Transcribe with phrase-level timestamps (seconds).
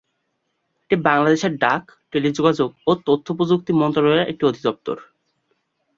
[0.83, 4.97] এটি বাংলাদেশের ডাক, টেলিযোগাযোগ ও তথ্যপ্রযুক্তি মন্ত্রণালয়ের একটি অধিদপ্তর।